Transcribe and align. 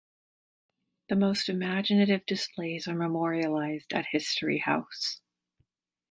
The 1.09 1.15
most 1.15 1.47
imaginative 1.47 2.25
displays 2.25 2.87
are 2.87 2.95
memorialized 2.95 3.93
at 3.93 4.07
History 4.07 4.57
House. 4.57 5.21